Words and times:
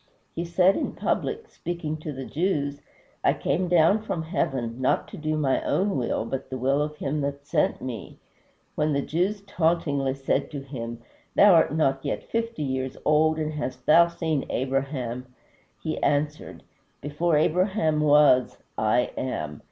He 0.35 0.45
said 0.45 0.75
in 0.75 0.93
public, 0.93 1.47
speaking 1.47 1.95
to 1.97 2.11
the 2.11 2.25
Jews, 2.25 2.81
"I 3.23 3.33
came 3.35 3.67
down 3.67 4.01
from 4.01 4.23
heaven, 4.23 4.81
not 4.81 5.07
to 5.09 5.15
do 5.17 5.37
my 5.37 5.61
own 5.63 5.95
will, 5.95 6.25
but 6.25 6.49
the 6.49 6.57
will 6.57 6.81
of 6.81 6.95
him 6.95 7.21
that 7.21 7.45
sent 7.45 7.83
me." 7.83 8.17
When 8.73 8.93
the 8.93 9.03
Jews 9.03 9.41
tauntingly 9.41 10.15
said 10.15 10.49
to 10.49 10.61
him, 10.61 11.03
"Thou 11.35 11.53
art 11.53 11.75
not 11.75 12.03
yet 12.03 12.23
fifty 12.23 12.63
years 12.63 12.97
old, 13.05 13.37
and 13.37 13.53
hast 13.53 13.85
thou 13.85 14.07
seen 14.07 14.47
Abraham?" 14.49 15.27
he 15.83 16.01
answered, 16.01 16.63
"Before 17.01 17.37
Abraham 17.37 17.99
was, 18.01 18.57
I 18.79 19.11
AM." 19.15 19.59